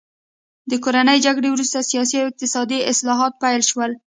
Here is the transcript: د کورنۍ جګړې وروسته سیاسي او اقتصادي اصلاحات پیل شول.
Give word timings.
د 0.69 0.71
کورنۍ 0.83 1.17
جګړې 1.25 1.49
وروسته 1.51 1.87
سیاسي 1.89 2.15
او 2.19 2.27
اقتصادي 2.29 2.79
اصلاحات 2.91 3.33
پیل 3.43 3.61
شول. 3.69 3.91